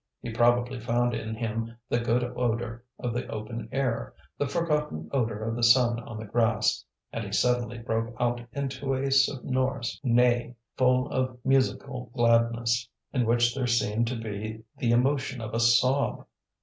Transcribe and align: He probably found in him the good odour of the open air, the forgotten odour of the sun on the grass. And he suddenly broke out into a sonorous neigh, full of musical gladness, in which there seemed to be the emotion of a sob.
He 0.19 0.31
probably 0.33 0.79
found 0.79 1.13
in 1.13 1.35
him 1.35 1.77
the 1.87 1.99
good 1.99 2.23
odour 2.23 2.83
of 2.97 3.13
the 3.13 3.27
open 3.27 3.69
air, 3.71 4.15
the 4.35 4.47
forgotten 4.47 5.07
odour 5.11 5.43
of 5.43 5.55
the 5.55 5.61
sun 5.61 5.99
on 5.99 6.17
the 6.17 6.25
grass. 6.25 6.83
And 7.13 7.23
he 7.23 7.31
suddenly 7.31 7.77
broke 7.77 8.15
out 8.19 8.41
into 8.51 8.95
a 8.95 9.11
sonorous 9.11 9.99
neigh, 10.03 10.55
full 10.75 11.07
of 11.11 11.37
musical 11.45 12.09
gladness, 12.15 12.89
in 13.13 13.27
which 13.27 13.53
there 13.53 13.67
seemed 13.67 14.07
to 14.07 14.15
be 14.19 14.63
the 14.75 14.89
emotion 14.89 15.39
of 15.39 15.53
a 15.53 15.59
sob. 15.59 16.25